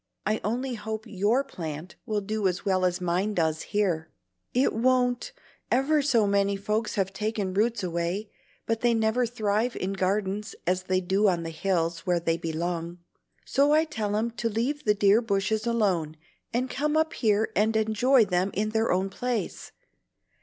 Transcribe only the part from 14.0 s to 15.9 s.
'em to leave the dear bushes